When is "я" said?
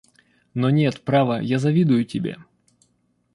1.39-1.59